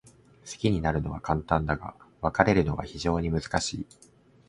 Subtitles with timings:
[0.39, 3.85] 好きになるのは簡単だが、別れるのは非常に難しい。